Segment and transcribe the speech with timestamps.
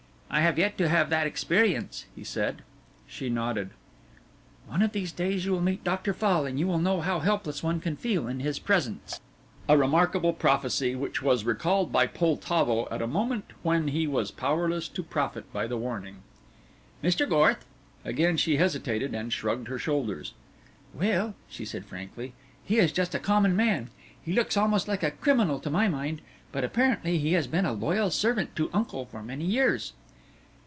[0.33, 2.61] "I have yet to have that experience," he said.
[3.05, 3.71] She nodded.
[4.65, 6.13] "One of these days you will meet Dr.
[6.13, 9.19] Fall and you will know how helpless one can feel in his presence."
[9.67, 14.87] A remarkable prophecy which was recalled by Poltavo at a moment when he was powerless
[14.87, 16.19] to profit by the warning.
[17.03, 17.27] "Mr.
[17.27, 17.65] Gorth?"
[18.05, 20.33] Again she hesitated and shrugged her shoulders.
[20.93, 22.31] "Well," she said frankly,
[22.63, 23.89] "he is just a common man.
[24.23, 26.21] He looks almost like a criminal to my mind.
[26.53, 29.91] But apparently he has been a loyal servant to uncle for many years."